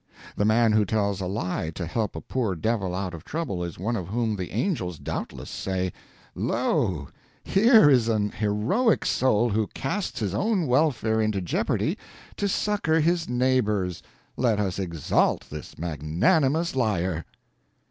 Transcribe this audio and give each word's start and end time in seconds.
The 0.35 0.45
man 0.45 0.71
who 0.71 0.83
tells 0.83 1.21
a 1.21 1.27
lie 1.27 1.69
to 1.75 1.85
help 1.85 2.15
a 2.15 2.21
poor 2.21 2.55
devil 2.55 2.95
out 2.95 3.13
of 3.13 3.23
trouble 3.23 3.63
is 3.63 3.77
one 3.77 3.95
of 3.95 4.07
whom 4.07 4.35
the 4.35 4.49
angels 4.49 4.97
doubtless 4.97 5.47
say, 5.51 5.93
"Lo, 6.33 7.07
here 7.43 7.87
is 7.87 8.07
an 8.07 8.31
heroic 8.31 9.05
soul 9.05 9.49
who 9.51 9.67
casts 9.75 10.19
his 10.19 10.33
own 10.33 10.65
welfare 10.65 11.21
into 11.21 11.39
jeopardy 11.39 11.99
to 12.37 12.47
succor 12.49 12.99
his 12.99 13.29
neighbor's; 13.29 14.01
let 14.35 14.59
us 14.59 14.79
exalt 14.79 15.51
this 15.51 15.77
magnanimous 15.77 16.75
liar." 16.75 17.23